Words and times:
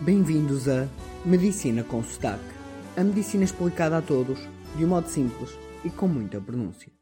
Bem-vindos 0.00 0.68
a 0.68 0.86
Medicina 1.26 1.82
com 1.82 2.04
Sotaque. 2.04 2.44
A 2.96 3.02
medicina 3.02 3.42
explicada 3.42 3.98
a 3.98 4.02
todos, 4.02 4.38
de 4.76 4.84
um 4.84 4.88
modo 4.88 5.08
simples 5.08 5.50
e 5.84 5.90
com 5.90 6.06
muita 6.06 6.40
pronúncia. 6.40 6.92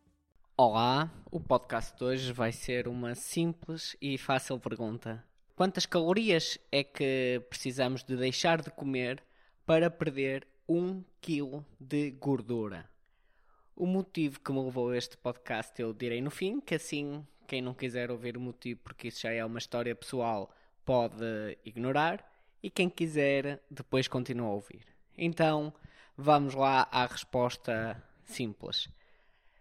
Olá, 0.56 1.12
o 1.30 1.38
podcast 1.38 1.94
de 1.94 2.02
hoje 2.02 2.32
vai 2.32 2.52
ser 2.52 2.88
uma 2.88 3.14
simples 3.14 3.94
e 4.00 4.16
fácil 4.16 4.58
pergunta. 4.58 5.22
Quantas 5.54 5.84
calorias 5.84 6.58
é 6.72 6.82
que 6.82 7.44
precisamos 7.50 8.02
de 8.02 8.16
deixar 8.16 8.62
de 8.62 8.70
comer 8.70 9.22
para 9.66 9.90
perder 9.90 10.48
1 10.66 11.04
kg 11.20 11.62
de 11.78 12.12
gordura? 12.12 12.88
O 13.76 13.86
motivo 13.86 14.40
que 14.40 14.50
me 14.50 14.64
levou 14.64 14.88
a 14.88 14.96
este 14.96 15.18
podcast 15.18 15.78
eu 15.82 15.92
direi 15.92 16.22
no 16.22 16.30
fim, 16.30 16.60
que 16.60 16.74
assim 16.74 17.22
quem 17.46 17.60
não 17.60 17.74
quiser 17.74 18.10
ouvir 18.10 18.38
o 18.38 18.40
motivo, 18.40 18.80
porque 18.82 19.08
isso 19.08 19.20
já 19.20 19.32
é 19.32 19.44
uma 19.44 19.58
história 19.58 19.94
pessoal, 19.94 20.50
pode 20.82 21.58
ignorar. 21.62 22.35
E 22.62 22.70
quem 22.70 22.88
quiser, 22.88 23.60
depois 23.70 24.08
continua 24.08 24.48
a 24.48 24.52
ouvir. 24.52 24.86
Então, 25.16 25.72
vamos 26.16 26.54
lá 26.54 26.88
à 26.90 27.06
resposta 27.06 28.02
simples. 28.24 28.88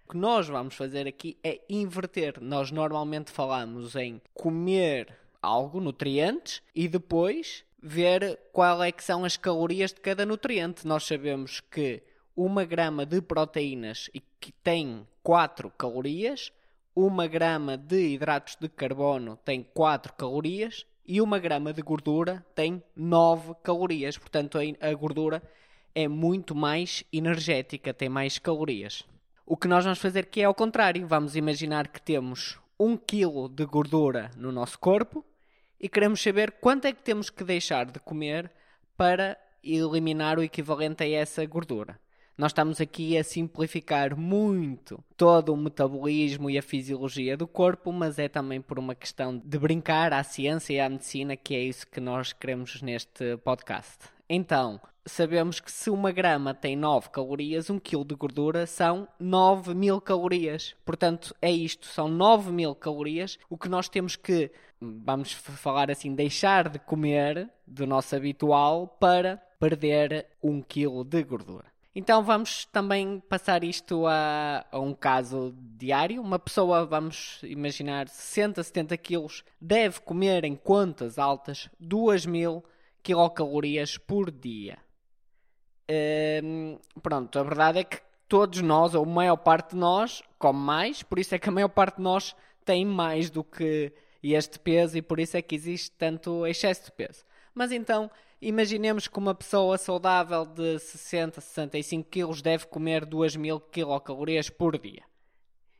O 0.05 0.12
que 0.12 0.17
nós 0.17 0.48
vamos 0.48 0.76
fazer 0.76 1.08
aqui 1.08 1.38
é 1.44 1.62
inverter. 1.70 2.39
Nós 2.41 2.72
normalmente 2.72 3.31
falamos 3.31 3.95
em 3.95 4.22
comer 4.34 5.17
algo, 5.41 5.80
nutrientes, 5.80 6.62
e 6.73 6.88
depois 6.88 7.63
ver 7.81 8.39
qual 8.52 8.84
é 8.84 8.91
que 8.91 9.03
são 9.03 9.23
as 9.23 9.38
calorias 9.38 9.94
de 9.94 10.02
cada 10.02 10.25
nutriente. 10.25 10.88
Nós 10.88 11.05
sabemos 11.05 11.59
que 11.59 12.02
uma 12.36 12.66
grama 12.66 13.05
de 13.05 13.22
proteínas 13.22 14.09
e 14.14 14.20
que 14.39 14.52
tem 14.52 15.08
4 15.22 15.72
calorias, 15.72 16.52
uma 16.95 17.27
grama 17.27 17.77
de 17.77 18.14
hidratos 18.14 18.55
de 18.59 18.70
carbono 18.70 19.38
tem 19.44 19.64
4 19.64 20.14
calorias 20.14 20.86
e 21.08 21.22
uma 21.22 21.40
grama 21.40 21.72
de 21.72 21.82
gordura 21.82 22.45
tem 22.55 22.84
9 22.95 23.54
calorias. 23.64 24.18
Portanto, 24.18 24.58
a 24.58 24.94
gordura 24.94 25.41
é 25.94 26.08
muito 26.08 26.56
mais 26.56 27.03
energética, 27.11 27.94
tem 27.94 28.09
mais 28.09 28.38
calorias. 28.38 29.03
O 29.45 29.56
que 29.56 29.67
nós 29.67 29.83
vamos 29.83 30.00
fazer 30.00 30.22
aqui 30.22 30.42
é 30.42 30.45
ao 30.45 30.56
contrário. 30.56 31.06
Vamos 31.08 31.36
imaginar 31.36 31.88
que 31.88 32.02
temos 32.02 32.59
1 32.80 32.98
kg 32.98 33.48
de 33.50 33.66
gordura 33.66 34.31
no 34.36 34.52
nosso 34.52 34.80
corpo 34.80 35.23
e 35.80 35.88
queremos 35.88 36.22
saber 36.22 36.52
quanto 36.53 36.86
é 36.86 36.94
que 36.94 37.03
temos 37.03 37.30
que 37.30 37.44
deixar 37.44 37.86
de 37.86 38.00
comer 38.00 38.52
para 38.98 39.38
eliminar 39.64 40.39
o 40.39 40.44
equivalente 40.44 41.03
a 41.03 41.09
essa 41.09 41.45
gordura. 41.45 42.00
Nós 42.38 42.52
estamos 42.52 42.81
aqui 42.81 43.17
a 43.17 43.23
simplificar 43.23 44.17
muito 44.17 45.02
todo 45.16 45.53
o 45.53 45.58
metabolismo 45.58 46.50
e 46.50 46.58
a 46.58 46.61
fisiologia 46.61 47.38
do 47.38 47.47
corpo, 47.47 47.94
mas 47.94 48.19
é 48.19 48.27
também 48.27 48.59
por 48.61 48.77
uma 48.77 48.94
questão 48.94 49.38
de 49.38 49.58
brincar 49.58 50.11
à 50.11 50.22
ciência 50.22 50.73
e 50.73 50.80
à 50.81 50.89
medicina, 50.89 51.38
que 51.38 51.55
é 51.55 51.61
isso 51.61 51.88
que 51.88 52.02
nós 52.02 52.33
queremos 52.33 52.81
neste 52.81 53.38
podcast. 53.38 54.09
Então, 54.27 54.81
sabemos 55.05 55.61
que 55.61 55.72
se 55.72 55.89
uma 55.89 56.11
grama 56.11 56.53
tem 56.53 56.75
9 56.75 57.09
calorias, 57.09 57.69
um 57.69 57.80
quilo 57.80 58.03
de 58.03 58.16
gordura 58.16 58.67
são 58.67 59.08
9 59.17 59.73
mil 59.73 60.02
calorias. 60.02 60.75
Portanto, 60.83 61.33
é 61.42 61.49
isto, 61.49 61.86
são 61.86 62.09
9 62.09 62.52
mil 62.52 62.75
calorias. 62.75 63.39
O 63.49 63.58
que 63.58 63.70
nós 63.70 63.88
temos 63.88 64.17
que, 64.17 64.52
vamos 64.81 65.31
falar 65.31 65.89
assim, 65.89 66.14
deixar 66.14 66.67
de 66.67 66.80
comer 66.80 67.49
do 67.66 67.88
nosso 67.88 68.14
habitual 68.14 68.89
para 68.99 69.38
perder 69.58 70.27
um 70.44 70.61
quilo 70.61 71.05
de 71.05 71.23
gordura. 71.23 71.75
Então 71.96 72.22
vamos 72.22 72.66
também 72.66 73.22
passar 73.22 73.64
isto 73.64 74.06
a, 74.06 74.66
a, 74.70 74.78
um 74.78 74.94
caso 74.94 75.56
diário. 75.78 76.22
Uma 76.22 76.38
pessoa, 76.38 76.86
vamos 76.86 77.40
imaginar, 77.42 78.10
60, 78.10 78.62
70 78.62 78.98
quilos, 78.98 79.46
deve 79.62 80.02
comer 80.02 80.44
em 80.44 80.58
contas 80.58 81.18
altas 81.18 81.70
2000 81.80 82.62
quilocalorias 83.02 83.98
por 83.98 84.30
dia. 84.30 84.78
Hum, 86.44 86.78
pronto, 87.02 87.40
a 87.40 87.44
verdade 87.44 87.80
é 87.80 87.84
que 87.86 88.02
todos 88.28 88.62
nós, 88.62 88.94
ou 88.94 89.04
a 89.04 89.08
maior 89.08 89.38
parte 89.38 89.72
de 89.72 89.78
nós, 89.78 90.22
come 90.38 90.60
mais, 90.60 91.02
por 91.02 91.17
isso 91.17 91.34
é 91.34 91.39
que 91.39 91.48
a 91.48 91.52
maior 91.52 91.70
parte 91.70 91.98
de 91.98 92.02
nós 92.02 92.36
tem 92.66 92.84
mais 92.84 93.30
do 93.30 93.42
que 93.42 93.94
este 94.22 94.60
peso 94.60 94.98
e 94.98 95.02
por 95.02 95.20
isso 95.20 95.38
é 95.38 95.42
que 95.42 95.55
existe 95.55 95.92
tanto 95.92 96.45
excesso 96.45 96.86
de 96.86 96.92
peso. 96.92 97.23
Mas 97.54 97.72
então, 97.72 98.11
imaginemos 98.48 99.08
que 99.08 99.17
uma 99.17 99.33
pessoa 99.33 99.76
saudável 99.76 100.45
de 100.45 100.78
60, 100.78 101.42
65 101.42 102.10
quilos 102.10 102.42
deve 102.44 102.67
comer 102.67 103.04
2000 103.04 103.60
quilocalorias 103.60 104.52
por 104.52 104.78
dia. 104.78 105.04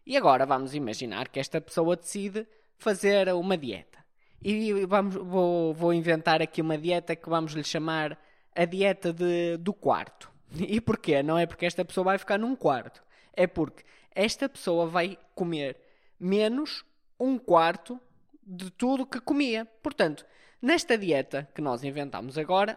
E 0.04 0.18
agora 0.18 0.48
vamos 0.48 0.74
imaginar 0.74 1.30
que 1.30 1.40
esta 1.40 1.62
pessoa 1.62 1.96
decide 1.96 2.48
fazer 2.76 3.32
uma 3.34 3.56
dieta. 3.56 4.04
E 4.42 4.86
vamos, 4.86 5.16
vou, 5.16 5.74
vou 5.76 5.94
inventar 5.94 6.42
aqui 6.42 6.60
uma 6.60 6.78
dieta 6.78 7.16
que 7.16 7.30
vamos 7.30 7.54
lhe 7.54 7.64
chamar 7.64 8.18
a 8.56 8.66
dieta 8.66 9.14
de, 9.14 9.58
do 9.58 9.74
quarto. 9.74 10.34
E 10.58 10.80
porquê? 10.80 11.22
Não 11.22 11.38
é 11.38 11.46
porque 11.46 11.66
esta 11.66 11.84
pessoa 11.84 12.06
vai 12.06 12.18
ficar 12.18 12.40
num 12.40 12.56
quarto. 12.56 13.04
É 13.34 13.46
porque 13.46 13.84
esta 14.12 14.48
pessoa 14.48 14.88
vai 14.88 15.18
comer 15.36 15.78
menos 16.20 16.86
um 17.20 17.38
quarto 17.38 18.00
de 18.46 18.72
tudo 18.72 19.06
que 19.06 19.20
comia. 19.20 19.66
Portanto, 19.84 20.26
Nesta 20.66 20.98
dieta 20.98 21.48
que 21.54 21.62
nós 21.62 21.84
inventamos 21.84 22.40
agora, 22.40 22.76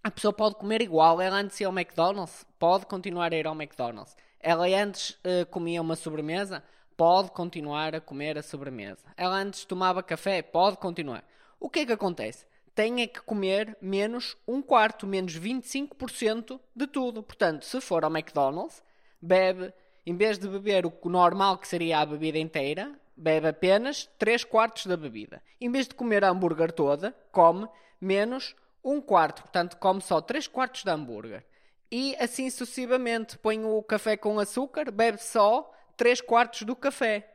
a 0.00 0.12
pessoa 0.12 0.32
pode 0.32 0.54
comer 0.54 0.80
igual. 0.80 1.20
Ela 1.20 1.38
antes 1.38 1.60
ia 1.60 1.66
ao 1.66 1.76
McDonald's, 1.76 2.46
pode 2.56 2.86
continuar 2.86 3.32
a 3.32 3.36
ir 3.36 3.48
ao 3.48 3.52
McDonald's. 3.52 4.16
Ela 4.38 4.66
antes 4.66 5.10
uh, 5.10 5.44
comia 5.50 5.82
uma 5.82 5.96
sobremesa, 5.96 6.62
pode 6.96 7.32
continuar 7.32 7.96
a 7.96 8.00
comer 8.00 8.38
a 8.38 8.44
sobremesa. 8.44 9.04
Ela 9.16 9.38
antes 9.38 9.64
tomava 9.64 10.04
café, 10.04 10.40
pode 10.40 10.76
continuar. 10.76 11.24
O 11.58 11.68
que 11.68 11.80
é 11.80 11.86
que 11.86 11.92
acontece? 11.92 12.46
Tem 12.76 13.02
é 13.02 13.08
que 13.08 13.20
comer 13.20 13.76
menos 13.82 14.36
um 14.46 14.62
quarto, 14.62 15.04
menos 15.04 15.36
25% 15.36 16.60
de 16.76 16.86
tudo. 16.86 17.24
Portanto, 17.24 17.64
se 17.64 17.80
for 17.80 18.04
ao 18.04 18.10
McDonald's, 18.16 18.84
bebe, 19.20 19.74
em 20.06 20.14
vez 20.14 20.38
de 20.38 20.46
beber 20.46 20.86
o 20.86 21.08
normal 21.08 21.58
que 21.58 21.66
seria 21.66 21.98
a 21.98 22.06
bebida 22.06 22.38
inteira, 22.38 22.96
bebe 23.16 23.48
apenas 23.48 24.08
3 24.18 24.44
quartos 24.44 24.86
da 24.86 24.96
bebida. 24.96 25.42
Em 25.60 25.70
vez 25.70 25.88
de 25.88 25.94
comer 25.94 26.24
a 26.24 26.28
hambúrguer 26.28 26.70
toda, 26.70 27.16
come 27.32 27.68
menos 28.00 28.54
1 28.84 29.00
quarto. 29.00 29.42
Portanto, 29.42 29.76
come 29.78 30.00
só 30.00 30.20
3 30.20 30.46
quartos 30.46 30.84
de 30.84 30.90
hambúrguer. 30.90 31.44
E 31.90 32.14
assim 32.16 32.50
sucessivamente. 32.50 33.38
Põe 33.38 33.64
o 33.64 33.82
café 33.82 34.16
com 34.16 34.38
açúcar, 34.38 34.90
bebe 34.90 35.18
só 35.18 35.72
3 35.96 36.20
quartos 36.20 36.62
do 36.62 36.76
café. 36.76 37.32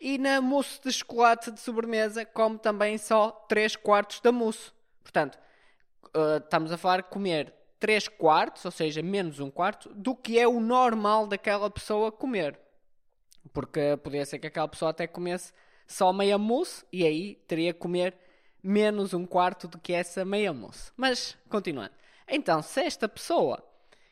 E 0.00 0.18
na 0.18 0.40
mousse 0.40 0.80
de 0.82 0.92
chocolate 0.92 1.50
de 1.50 1.60
sobremesa, 1.60 2.24
come 2.24 2.58
também 2.58 2.98
só 2.98 3.30
3 3.48 3.76
quartos 3.76 4.20
da 4.20 4.30
mousse. 4.30 4.70
Portanto, 5.02 5.38
uh, 6.14 6.38
estamos 6.38 6.70
a 6.70 6.76
falar 6.76 6.98
de 6.98 7.08
comer 7.08 7.52
3 7.80 8.08
quartos, 8.08 8.64
ou 8.64 8.70
seja, 8.70 9.02
menos 9.02 9.40
1 9.40 9.50
quarto, 9.50 9.90
do 9.94 10.14
que 10.14 10.38
é 10.38 10.46
o 10.46 10.60
normal 10.60 11.26
daquela 11.26 11.70
pessoa 11.70 12.12
comer. 12.12 12.58
Porque 13.54 13.96
podia 14.02 14.26
ser 14.26 14.38
que 14.38 14.48
aquela 14.48 14.68
pessoa 14.68 14.90
até 14.90 15.06
comesse 15.06 15.50
só 15.86 16.12
meia 16.12 16.36
mousse 16.36 16.84
e 16.92 17.06
aí 17.06 17.36
teria 17.48 17.72
que 17.72 17.78
comer 17.78 18.14
menos 18.62 19.14
um 19.14 19.24
quarto 19.24 19.66
do 19.66 19.78
que 19.78 19.94
essa 19.94 20.24
meia 20.24 20.52
mousse. 20.52 20.92
Mas, 20.94 21.38
continuando. 21.48 21.92
Então, 22.28 22.60
se 22.60 22.82
esta 22.82 23.08
pessoa 23.08 23.62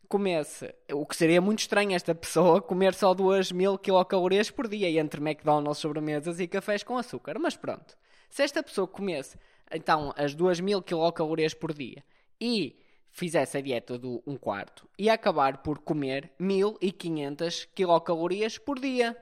comesse, 0.09 0.75
o 0.93 1.07
que 1.07 1.17
seria 1.17 1.41
muito 1.41 1.61
estranho 1.61 1.95
esta 1.95 2.15
pessoa 2.15 2.61
comer 2.61 2.95
só 2.95 3.15
2 3.15 3.51
mil 3.51 3.79
quilocalorias 3.79 4.51
por 4.51 4.69
dia 4.69 4.91
entre 5.01 5.21
McDonald's, 5.21 5.79
sobremesas 5.79 6.39
e 6.39 6.47
cafés 6.47 6.83
com 6.83 6.99
açúcar. 6.99 7.39
Mas 7.39 7.57
pronto, 7.57 7.97
se 8.29 8.43
esta 8.43 8.63
pessoa 8.63 8.87
comesse 8.87 9.39
então 9.73 10.13
as 10.17 10.35
2 10.35 10.61
mil 10.61 10.83
quilocalorias 10.83 11.55
por 11.55 11.73
dia 11.73 12.05
e 12.39 12.79
fizesse 13.11 13.57
a 13.57 13.61
dieta 13.63 13.99
do 13.99 14.23
1 14.27 14.33
um 14.33 14.37
quarto, 14.37 14.87
ia 14.99 15.15
acabar 15.15 15.63
por 15.63 15.79
comer 15.79 16.31
1500 16.39 17.67
quilocalorias 17.75 18.59
por 18.59 18.79
dia. 18.79 19.17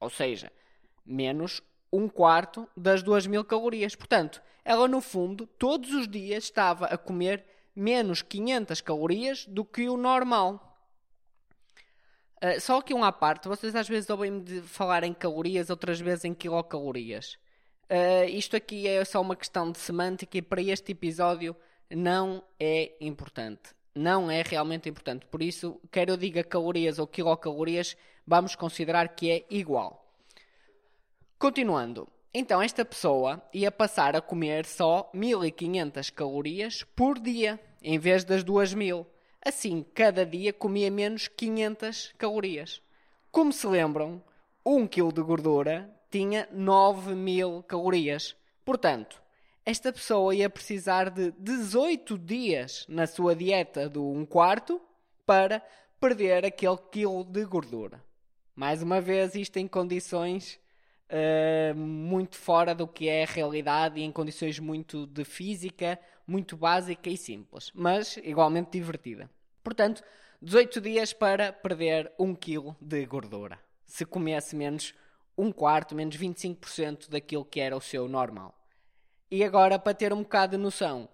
Ou 0.00 0.10
seja, 0.10 0.52
menos 1.04 1.62
um 1.92 2.08
quarto 2.08 2.68
das 2.76 3.02
2000 3.02 3.44
calorias. 3.44 3.94
Portanto, 3.94 4.42
ela 4.64 4.86
no 4.86 5.00
fundo, 5.00 5.46
todos 5.46 5.92
os 5.92 6.06
dias 6.06 6.44
estava 6.44 6.86
a 6.86 6.98
comer 6.98 7.44
menos 7.74 8.22
500 8.22 8.80
calorias 8.80 9.46
do 9.46 9.64
que 9.64 9.88
o 9.88 9.96
normal. 9.96 10.64
Uh, 12.42 12.60
só 12.60 12.80
que 12.80 12.94
um 12.94 13.02
à 13.02 13.10
parte, 13.10 13.48
vocês 13.48 13.74
às 13.74 13.88
vezes 13.88 14.08
ouvem-me 14.10 14.62
falar 14.62 15.02
em 15.02 15.12
calorias, 15.12 15.70
outras 15.70 16.00
vezes 16.00 16.24
em 16.24 16.34
quilocalorias. 16.34 17.38
Uh, 17.90 18.28
isto 18.28 18.54
aqui 18.54 18.86
é 18.86 19.04
só 19.04 19.20
uma 19.20 19.34
questão 19.34 19.72
de 19.72 19.78
semântica 19.78 20.36
e 20.36 20.42
para 20.42 20.60
este 20.60 20.92
episódio 20.92 21.56
não 21.90 22.44
é 22.60 22.92
importante. 23.00 23.74
Não 23.94 24.30
é 24.30 24.42
realmente 24.42 24.88
importante. 24.88 25.26
Por 25.26 25.42
isso, 25.42 25.80
quer 25.90 26.08
eu 26.08 26.16
diga 26.16 26.44
calorias 26.44 26.98
ou 26.98 27.06
quilocalorias, 27.06 27.96
vamos 28.28 28.54
considerar 28.54 29.08
que 29.08 29.30
é 29.30 29.46
igual. 29.48 30.04
Continuando. 31.38 32.06
Então, 32.34 32.60
esta 32.60 32.84
pessoa 32.84 33.42
ia 33.54 33.72
passar 33.72 34.14
a 34.14 34.20
comer 34.20 34.66
só 34.66 35.08
1500 35.14 36.10
calorias 36.10 36.84
por 36.94 37.18
dia, 37.18 37.58
em 37.82 37.98
vez 37.98 38.24
das 38.24 38.44
2000. 38.44 39.06
Assim, 39.42 39.82
cada 39.94 40.26
dia 40.26 40.52
comia 40.52 40.90
menos 40.90 41.26
500 41.26 42.12
calorias. 42.18 42.82
Como 43.32 43.50
se 43.50 43.66
lembram, 43.66 44.22
1 44.64 44.86
kg 44.86 45.10
de 45.10 45.22
gordura 45.22 45.90
tinha 46.10 46.46
9000 46.52 47.62
calorias. 47.62 48.36
Portanto, 48.62 49.22
esta 49.64 49.90
pessoa 49.90 50.34
ia 50.34 50.50
precisar 50.50 51.08
de 51.08 51.30
18 51.38 52.18
dias 52.18 52.84
na 52.88 53.06
sua 53.06 53.34
dieta 53.34 53.88
do 53.88 54.06
1 54.06 54.26
quarto 54.26 54.80
para 55.24 55.62
perder 55.98 56.44
aquele 56.44 56.76
quilo 56.90 57.24
de 57.24 57.44
gordura. 57.44 58.07
Mais 58.58 58.82
uma 58.82 59.00
vez, 59.00 59.36
isto 59.36 59.56
em 59.58 59.68
condições 59.68 60.58
uh, 61.08 61.76
muito 61.76 62.34
fora 62.34 62.74
do 62.74 62.88
que 62.88 63.08
é 63.08 63.22
a 63.22 63.26
realidade 63.26 64.00
e 64.00 64.02
em 64.02 64.10
condições 64.10 64.58
muito 64.58 65.06
de 65.06 65.24
física, 65.24 65.96
muito 66.26 66.56
básica 66.56 67.08
e 67.08 67.16
simples, 67.16 67.70
mas 67.72 68.16
igualmente 68.16 68.72
divertida. 68.72 69.30
Portanto, 69.62 70.02
18 70.42 70.80
dias 70.80 71.12
para 71.12 71.52
perder 71.52 72.10
1 72.18 72.34
kg 72.34 72.74
de 72.80 73.06
gordura. 73.06 73.60
Se 73.86 74.04
comesse 74.04 74.56
menos 74.56 74.92
um 75.36 75.52
quarto, 75.52 75.94
menos 75.94 76.16
25% 76.16 77.08
daquilo 77.08 77.44
que 77.44 77.60
era 77.60 77.76
o 77.76 77.80
seu 77.80 78.08
normal. 78.08 78.52
E 79.30 79.44
agora, 79.44 79.78
para 79.78 79.94
ter 79.94 80.12
um 80.12 80.24
bocado 80.24 80.56
de 80.56 80.60
noção, 80.60 81.08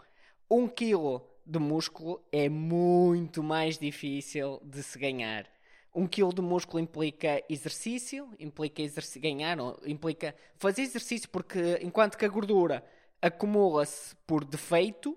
1 0.50 0.66
kg 0.68 1.20
de 1.44 1.58
músculo 1.58 2.24
é 2.32 2.48
muito 2.48 3.42
mais 3.42 3.76
difícil 3.76 4.62
de 4.64 4.82
se 4.82 4.98
ganhar. 4.98 5.53
Um 5.94 6.06
quilo 6.08 6.34
de 6.34 6.42
músculo 6.42 6.82
implica 6.82 7.42
exercício, 7.48 8.28
implica 8.38 8.82
exerc 8.82 9.18
ganhar, 9.20 9.56
implica 9.86 10.34
fazer 10.56 10.82
exercício, 10.82 11.28
porque 11.28 11.78
enquanto 11.82 12.18
que 12.18 12.24
a 12.24 12.28
gordura 12.28 12.84
acumula-se 13.22 14.16
por 14.26 14.44
defeito, 14.44 15.16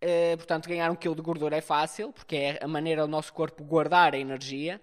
eh, 0.00 0.36
portanto, 0.36 0.68
ganhar 0.68 0.90
um 0.90 0.94
quilo 0.94 1.14
de 1.14 1.22
gordura 1.22 1.56
é 1.56 1.60
fácil, 1.60 2.12
porque 2.12 2.36
é 2.36 2.58
a 2.62 2.68
maneira 2.68 3.02
do 3.02 3.08
nosso 3.08 3.32
corpo 3.32 3.64
guardar 3.64 4.14
a 4.14 4.18
energia. 4.18 4.80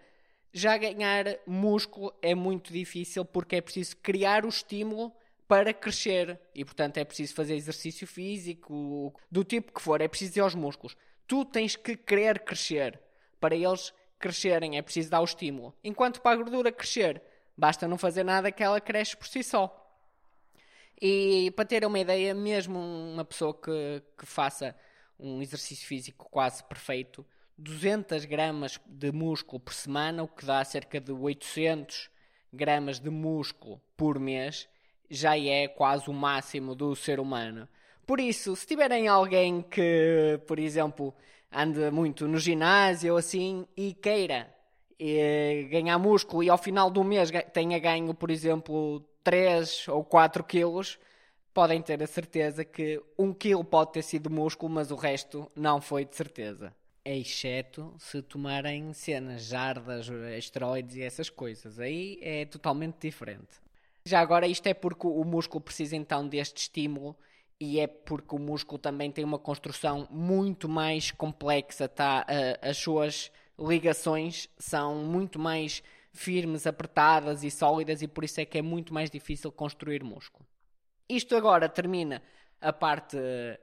Já 0.54 0.78
ganhar 0.78 1.26
músculo 1.46 2.14
é 2.22 2.36
muito 2.36 2.72
difícil, 2.72 3.24
porque 3.26 3.56
é 3.58 3.62
preciso 3.62 3.96
criar 3.98 4.46
o 4.46 4.50
estímulo 4.50 5.14
para 5.48 5.74
crescer. 5.74 6.40
E, 6.54 6.66
portanto, 6.66 6.98
é 6.98 7.06
preciso 7.06 7.34
fazer 7.34 7.56
exercício 7.56 8.06
físico, 8.06 9.14
do 9.32 9.44
tipo 9.44 9.74
que 9.74 9.82
for, 9.82 10.02
é 10.02 10.08
preciso 10.08 10.40
ir 10.40 10.42
aos 10.42 10.56
músculos. 10.56 10.98
Tu 11.28 11.46
tens 11.46 11.76
que 11.76 11.96
querer 11.96 12.40
crescer 12.40 13.00
para 13.40 13.56
eles 13.56 13.94
é 14.28 14.82
preciso 14.82 15.10
dar 15.10 15.22
o 15.22 15.26
estímulo. 15.26 15.74
Enquanto 15.84 16.22
para 16.22 16.32
a 16.32 16.36
gordura 16.36 16.72
crescer, 16.72 17.22
basta 17.58 17.88
não 17.88 17.98
fazer 17.98 18.24
nada 18.24 18.52
que 18.52 18.64
ela 18.64 18.82
cresce 18.82 19.16
por 19.16 19.28
si 19.28 19.44
só. 19.44 19.82
E 21.02 21.52
para 21.56 21.66
ter 21.66 21.86
uma 21.86 22.00
ideia, 22.00 22.34
mesmo 22.34 22.80
uma 22.80 23.26
pessoa 23.26 23.54
que, 23.54 24.02
que 24.18 24.26
faça 24.26 24.76
um 25.20 25.42
exercício 25.42 25.86
físico 25.86 26.28
quase 26.30 26.64
perfeito, 26.64 27.26
200 27.58 28.26
gramas 28.26 28.80
de 28.86 29.12
músculo 29.12 29.60
por 29.60 29.74
semana, 29.74 30.24
o 30.24 30.28
que 30.28 30.46
dá 30.46 30.64
cerca 30.64 31.00
de 31.00 31.12
800 31.12 32.10
gramas 32.52 33.00
de 33.00 33.10
músculo 33.10 33.82
por 33.96 34.20
mês, 34.20 34.68
já 35.10 35.38
é 35.38 35.68
quase 35.68 36.10
o 36.10 36.14
máximo 36.14 36.76
do 36.76 36.96
ser 36.96 37.20
humano. 37.20 37.68
Por 38.06 38.20
isso, 38.20 38.56
se 38.56 38.68
tiverem 38.68 39.08
alguém 39.08 39.62
que, 39.62 40.40
por 40.46 40.60
exemplo, 40.60 41.14
anda 41.52 41.92
muito 41.92 42.28
no 42.28 42.38
ginásio 42.38 43.14
ou 43.14 43.18
assim 43.18 43.68
e 43.76 43.94
queira 43.94 44.54
e 45.00 45.68
ganhar 45.72 45.98
músculo 45.98 46.44
e 46.44 46.50
ao 46.50 46.58
final 46.58 46.90
do 46.90 47.04
mês 47.04 47.30
tenha 47.54 47.80
ganho, 47.80 48.14
por 48.14 48.32
exemplo, 48.32 49.02
3 49.24 49.88
ou 49.90 50.04
4 50.04 50.44
quilos, 50.44 50.98
podem 51.54 51.82
ter 51.82 52.02
a 52.02 52.08
certeza 52.08 52.64
que 52.64 53.02
1 53.18 53.34
quilo 53.34 53.64
pode 53.64 53.94
ter 53.94 54.02
sido 54.02 54.30
músculo, 54.30 54.72
mas 54.74 54.92
o 54.92 54.96
resto 54.96 55.52
não 55.56 55.82
foi 55.82 56.06
de 56.06 56.16
certeza. 56.16 56.74
Exceto 57.04 57.94
se 58.00 58.22
tomarem 58.22 58.92
cenas, 58.94 59.44
jardas, 59.44 60.10
esteroides 60.38 60.96
e 60.96 61.04
essas 61.04 61.30
coisas. 61.30 61.80
Aí 61.80 62.18
é 62.22 62.46
totalmente 62.46 62.96
diferente. 63.00 63.62
Já 64.06 64.20
agora, 64.20 64.48
isto 64.48 64.68
é 64.68 64.74
porque 64.74 65.08
o 65.08 65.24
músculo 65.24 65.62
precisa 65.62 65.96
então 65.96 66.28
deste 66.28 66.58
estímulo 66.58 67.16
e 67.60 67.80
é 67.80 67.88
porque 67.88 68.36
o 68.36 68.40
músculo 68.40 68.78
também 68.78 69.12
tem 69.12 69.24
uma 69.24 69.40
construção 69.40 70.08
muito 70.12 70.68
mais 70.68 71.12
complexa, 71.12 71.88
tá? 71.88 72.26
as 72.62 72.78
suas 72.78 73.32
ligações 73.58 74.50
são 74.58 74.96
muito 74.96 75.40
mais 75.40 75.82
firmes, 76.12 76.66
apertadas 76.66 77.44
e 77.44 77.52
sólidas 77.52 78.02
e 78.02 78.08
por 78.08 78.24
isso 78.24 78.40
é 78.40 78.46
que 78.46 78.58
é 78.58 78.62
muito 78.62 78.94
mais 78.94 79.10
difícil 79.10 79.52
construir 79.52 80.04
músculo. 80.04 80.46
Isto 81.08 81.36
agora 81.36 81.70
termina 81.70 82.22
a 82.60 82.74
parte 82.74 83.18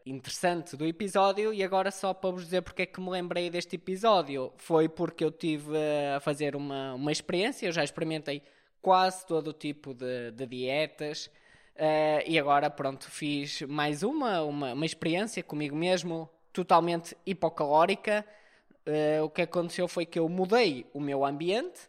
interessante 0.06 0.76
do 0.76 0.86
episódio 0.86 1.52
e 1.52 1.62
agora 1.62 1.90
só 1.90 2.14
para 2.14 2.30
vos 2.30 2.44
dizer 2.44 2.62
porque 2.62 2.82
é 2.82 2.86
que 2.86 3.00
me 3.00 3.10
lembrei 3.10 3.50
deste 3.50 3.76
episódio 3.76 4.52
foi 4.58 4.88
porque 4.88 5.24
eu 5.24 5.30
tive 5.30 5.76
a 6.14 6.20
fazer 6.20 6.54
uma, 6.54 6.94
uma 6.94 7.10
experiência, 7.10 7.66
eu 7.66 7.72
já 7.72 7.82
experimentei 7.82 8.42
quase 8.80 9.26
todo 9.26 9.48
o 9.48 9.52
tipo 9.52 9.94
de, 9.94 10.30
de 10.32 10.46
dietas, 10.46 11.30
Uh, 11.74 12.22
e 12.26 12.38
agora, 12.38 12.68
pronto, 12.68 13.10
fiz 13.10 13.62
mais 13.62 14.02
uma, 14.02 14.42
uma, 14.42 14.72
uma 14.74 14.86
experiência 14.86 15.42
comigo 15.42 15.74
mesmo, 15.74 16.28
totalmente 16.52 17.16
hipocalórica. 17.24 18.24
Uh, 18.86 19.24
o 19.24 19.30
que 19.30 19.42
aconteceu 19.42 19.88
foi 19.88 20.04
que 20.04 20.18
eu 20.18 20.28
mudei 20.28 20.86
o 20.92 21.00
meu 21.00 21.24
ambiente 21.24 21.88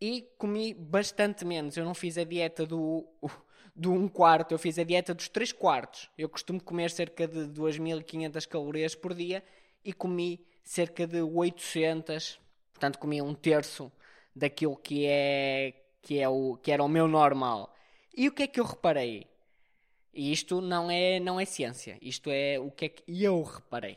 e 0.00 0.28
comi 0.36 0.74
bastante 0.74 1.44
menos. 1.44 1.76
Eu 1.76 1.84
não 1.84 1.94
fiz 1.94 2.18
a 2.18 2.24
dieta 2.24 2.66
do, 2.66 3.06
do 3.74 3.92
1 3.92 3.94
um 3.94 4.08
quarto, 4.08 4.52
eu 4.52 4.58
fiz 4.58 4.78
a 4.78 4.84
dieta 4.84 5.14
dos 5.14 5.28
3 5.28 5.52
quartos. 5.52 6.10
Eu 6.18 6.28
costumo 6.28 6.60
comer 6.60 6.90
cerca 6.90 7.26
de 7.28 7.40
2.500 7.40 8.46
calorias 8.48 8.94
por 8.94 9.14
dia 9.14 9.42
e 9.84 9.92
comi 9.92 10.44
cerca 10.64 11.06
de 11.06 11.22
800, 11.22 12.40
portanto 12.72 12.98
comi 12.98 13.22
um 13.22 13.34
terço 13.34 13.90
daquilo 14.34 14.76
que 14.76 15.06
é 15.06 15.74
que 16.00 16.18
é 16.18 16.28
o 16.28 16.56
que 16.56 16.72
era 16.72 16.82
o 16.82 16.88
meu 16.88 17.06
normal. 17.06 17.71
E 18.14 18.28
o 18.28 18.32
que 18.32 18.42
é 18.42 18.46
que 18.46 18.60
eu 18.60 18.64
reparei? 18.64 19.26
E 20.12 20.30
isto 20.30 20.60
não 20.60 20.90
é, 20.90 21.18
não 21.18 21.40
é 21.40 21.44
ciência, 21.44 21.96
isto 22.02 22.28
é 22.30 22.58
o 22.58 22.70
que 22.70 22.84
é 22.84 22.88
que 22.90 23.02
eu 23.22 23.42
reparei. 23.42 23.96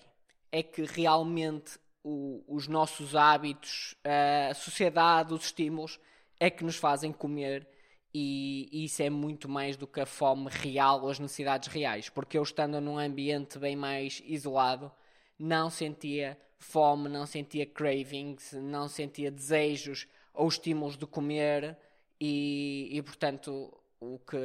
É 0.51 0.63
que 0.63 0.83
realmente 0.85 1.77
o, 2.01 2.41
os 2.47 2.67
nossos 2.67 3.15
hábitos, 3.15 3.95
a 4.03 4.53
sociedade, 4.53 5.33
os 5.33 5.45
estímulos, 5.45 6.00
é 6.39 6.50
que 6.50 6.63
nos 6.63 6.77
fazem 6.77 7.12
comer 7.12 7.67
e, 8.13 8.69
e 8.71 8.85
isso 8.85 9.01
é 9.01 9.09
muito 9.09 9.50
mais 9.50 9.75
do 9.75 9.85
que 9.85 10.00
a 10.00 10.06
fome 10.06 10.50
real 10.50 11.01
ou 11.01 11.09
as 11.09 11.19
necessidades 11.19 11.68
reais. 11.68 12.07
Porque 12.07 12.38
eu 12.38 12.44
estando 12.44 12.79
num 12.79 12.97
ambiente 12.97 13.59
bem 13.59 13.75
mais 13.75 14.23
isolado, 14.25 14.89
não 15.38 15.69
sentia 15.69 16.38
fome, 16.57 17.09
não 17.09 17.25
sentia 17.25 17.65
cravings, 17.65 18.53
não 18.53 18.88
sentia 18.88 19.29
desejos 19.29 20.07
ou 20.33 20.47
estímulos 20.47 20.95
de 20.95 21.06
comer 21.06 21.77
e, 22.19 22.88
e 22.91 23.01
portanto 23.01 23.77
o 24.13 24.19
que 24.19 24.38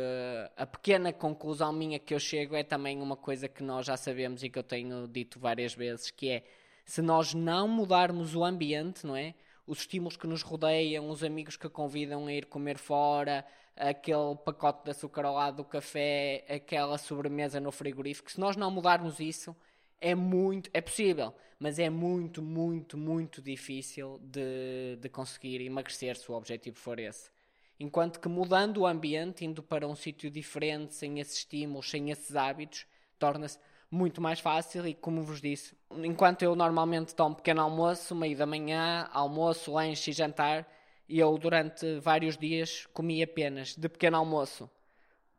a 0.56 0.66
pequena 0.66 1.12
conclusão 1.12 1.72
minha 1.72 1.98
que 1.98 2.14
eu 2.14 2.18
chego 2.18 2.56
é 2.56 2.62
também 2.62 3.00
uma 3.00 3.16
coisa 3.16 3.48
que 3.48 3.62
nós 3.62 3.86
já 3.86 3.96
sabemos 3.96 4.42
e 4.42 4.48
que 4.48 4.58
eu 4.58 4.62
tenho 4.62 5.06
dito 5.06 5.38
várias 5.38 5.74
vezes, 5.74 6.10
que 6.10 6.30
é 6.30 6.44
se 6.84 7.02
nós 7.02 7.34
não 7.34 7.68
mudarmos 7.68 8.34
o 8.34 8.44
ambiente, 8.44 9.06
não 9.06 9.14
é? 9.14 9.34
Os 9.66 9.80
estímulos 9.80 10.16
que 10.16 10.26
nos 10.26 10.42
rodeiam, 10.42 11.08
os 11.08 11.22
amigos 11.22 11.56
que 11.56 11.68
convidam 11.68 12.26
a 12.26 12.32
ir 12.32 12.46
comer 12.46 12.78
fora, 12.78 13.44
aquele 13.76 14.34
pacote 14.44 14.84
de 14.84 14.90
açúcar 14.90 15.24
ao 15.24 15.34
lado 15.34 15.58
do 15.58 15.64
café, 15.64 16.44
aquela 16.48 16.98
sobremesa 16.98 17.60
no 17.60 17.70
frigorífico, 17.70 18.30
se 18.30 18.40
nós 18.40 18.56
não 18.56 18.70
mudarmos 18.70 19.20
isso, 19.20 19.54
é 20.00 20.14
muito, 20.14 20.70
é 20.72 20.80
possível, 20.80 21.34
mas 21.58 21.78
é 21.78 21.90
muito, 21.90 22.42
muito, 22.42 22.96
muito 22.96 23.42
difícil 23.42 24.18
de, 24.22 24.96
de 24.96 25.08
conseguir 25.08 25.60
emagrecer 25.60 26.16
se 26.16 26.30
o 26.30 26.34
objetivo 26.34 26.78
for 26.78 26.98
esse. 26.98 27.30
Enquanto 27.80 28.20
que 28.20 28.28
mudando 28.28 28.82
o 28.82 28.86
ambiente, 28.86 29.42
indo 29.42 29.62
para 29.62 29.88
um 29.88 29.96
sítio 29.96 30.30
diferente, 30.30 30.94
sem 30.94 31.18
esses 31.18 31.38
estímulos, 31.38 31.88
sem 31.88 32.10
esses 32.10 32.36
hábitos, 32.36 32.86
torna-se 33.18 33.58
muito 33.90 34.20
mais 34.20 34.38
fácil 34.38 34.86
e 34.86 34.92
como 34.92 35.22
vos 35.22 35.40
disse, 35.40 35.74
enquanto 35.90 36.42
eu 36.42 36.54
normalmente 36.54 37.14
tomo 37.14 37.34
pequeno 37.34 37.62
almoço, 37.62 38.14
meio 38.14 38.36
da 38.36 38.44
manhã, 38.44 39.08
almoço, 39.10 39.72
lanche 39.72 40.10
e 40.10 40.12
jantar, 40.12 40.70
eu 41.08 41.36
durante 41.38 41.98
vários 42.00 42.36
dias 42.36 42.86
comi 42.92 43.22
apenas 43.22 43.74
de 43.74 43.88
pequeno 43.88 44.18
almoço 44.18 44.70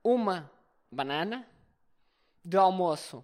uma 0.04 0.52
banana, 0.92 1.48
de 2.44 2.58
almoço 2.58 3.24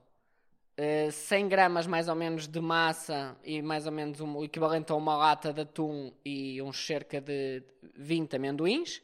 100 1.11 1.45
eh, 1.45 1.49
gramas 1.49 1.87
mais 1.87 2.07
ou 2.07 2.13
menos 2.13 2.47
de 2.47 2.61
massa 2.61 3.35
e 3.43 3.63
mais 3.63 3.87
ou 3.87 3.91
menos 3.91 4.21
um, 4.21 4.37
o 4.37 4.45
equivalente 4.45 4.91
a 4.91 4.95
uma 4.95 5.17
lata 5.17 5.51
de 5.51 5.61
atum 5.61 6.13
e 6.23 6.61
uns 6.61 6.85
cerca 6.85 7.19
de 7.19 7.63
20 7.95 8.35
amendoins 8.35 9.01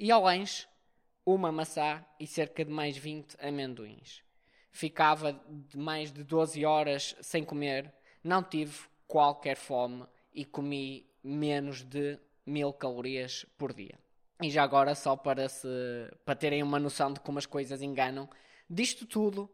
e 0.00 0.10
ao 0.10 0.22
lanche 0.22 0.66
uma 1.26 1.52
maçã 1.52 2.02
e 2.18 2.26
cerca 2.26 2.64
de 2.64 2.72
mais 2.72 2.96
20 2.96 3.36
amendoins. 3.38 4.22
Ficava 4.72 5.38
de 5.68 5.76
mais 5.76 6.10
de 6.10 6.24
12 6.24 6.64
horas 6.64 7.14
sem 7.20 7.44
comer, 7.44 7.92
não 8.24 8.42
tive 8.42 8.88
qualquer 9.06 9.56
fome 9.56 10.06
e 10.32 10.42
comi 10.44 11.06
menos 11.22 11.82
de 11.84 12.18
mil 12.46 12.72
calorias 12.72 13.44
por 13.58 13.74
dia. 13.74 13.98
E 14.40 14.48
já 14.48 14.62
agora, 14.62 14.94
só 14.94 15.16
para, 15.16 15.50
se, 15.50 15.68
para 16.24 16.34
terem 16.34 16.62
uma 16.62 16.80
noção 16.80 17.12
de 17.12 17.20
como 17.20 17.38
as 17.38 17.44
coisas 17.44 17.82
enganam, 17.82 18.26
disto 18.68 19.04
tudo, 19.04 19.50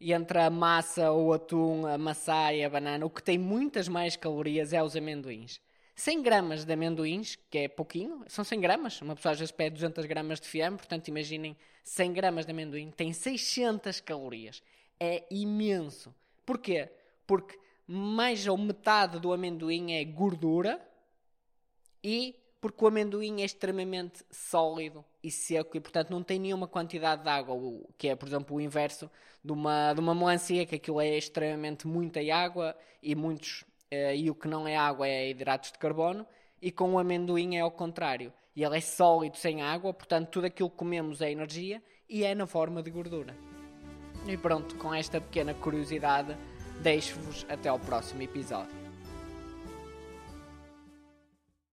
entre 0.00 0.40
a 0.40 0.50
massa, 0.50 1.12
o 1.12 1.32
atum, 1.32 1.86
a 1.86 1.96
maçã 1.96 2.52
e 2.52 2.64
a 2.64 2.68
banana, 2.68 3.06
o 3.06 3.10
que 3.10 3.22
tem 3.22 3.38
muitas 3.38 3.86
mais 3.86 4.16
calorias 4.16 4.72
é 4.72 4.82
os 4.82 4.96
amendoins. 4.96 5.60
100 5.96 6.22
gramas 6.22 6.64
de 6.66 6.72
amendoins, 6.74 7.38
que 7.50 7.56
é 7.56 7.68
pouquinho, 7.68 8.22
são 8.28 8.44
100 8.44 8.60
gramas. 8.60 9.00
Uma 9.00 9.16
pessoa 9.16 9.32
às 9.32 9.38
vezes 9.38 9.50
pede 9.50 9.76
200 9.76 10.04
gramas 10.04 10.38
de 10.38 10.46
fiambre, 10.46 10.76
portanto 10.76 11.08
imaginem 11.08 11.56
100 11.82 12.12
gramas 12.12 12.44
de 12.44 12.52
amendoim, 12.52 12.90
tem 12.90 13.14
600 13.14 14.00
calorias. 14.00 14.62
É 15.00 15.24
imenso. 15.30 16.14
Porquê? 16.44 16.90
Porque 17.26 17.58
mais 17.86 18.46
ou 18.46 18.58
metade 18.58 19.18
do 19.18 19.32
amendoim 19.32 19.92
é 19.92 20.04
gordura 20.04 20.86
e 22.04 22.36
porque 22.60 22.84
o 22.84 22.88
amendoim 22.88 23.40
é 23.40 23.44
extremamente 23.44 24.22
sólido 24.30 25.02
e 25.22 25.30
seco 25.30 25.78
e, 25.78 25.80
portanto, 25.80 26.10
não 26.10 26.22
tem 26.22 26.38
nenhuma 26.38 26.68
quantidade 26.68 27.22
de 27.22 27.28
água, 27.28 27.56
que 27.96 28.08
é, 28.08 28.16
por 28.16 28.28
exemplo, 28.28 28.56
o 28.56 28.60
inverso 28.60 29.10
de 29.42 29.52
uma, 29.52 29.94
de 29.94 30.00
uma 30.00 30.14
melancia, 30.14 30.66
que 30.66 30.74
aquilo 30.74 31.00
é 31.00 31.16
extremamente 31.16 31.86
muita 31.86 32.20
água 32.34 32.76
e 33.02 33.14
muitos 33.14 33.64
e 33.90 34.30
o 34.30 34.34
que 34.34 34.48
não 34.48 34.66
é 34.66 34.76
água 34.76 35.06
é 35.06 35.30
hidratos 35.30 35.72
de 35.72 35.78
carbono, 35.78 36.26
e 36.60 36.70
com 36.72 36.94
o 36.94 36.98
amendoim 36.98 37.56
é 37.56 37.60
ao 37.60 37.70
contrário. 37.70 38.32
E 38.54 38.64
ele 38.64 38.78
é 38.78 38.80
sólido 38.80 39.36
sem 39.36 39.62
água, 39.62 39.92
portanto, 39.92 40.30
tudo 40.30 40.46
aquilo 40.46 40.70
que 40.70 40.76
comemos 40.76 41.20
é 41.20 41.30
energia 41.30 41.82
e 42.08 42.24
é 42.24 42.34
na 42.34 42.46
forma 42.46 42.82
de 42.82 42.90
gordura. 42.90 43.36
E 44.26 44.36
pronto, 44.36 44.76
com 44.76 44.94
esta 44.94 45.20
pequena 45.20 45.54
curiosidade, 45.54 46.36
deixo-vos 46.82 47.46
até 47.48 47.68
ao 47.68 47.78
próximo 47.78 48.22
episódio. 48.22 48.85